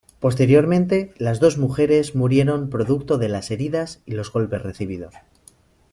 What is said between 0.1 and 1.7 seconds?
Posteriormente las dos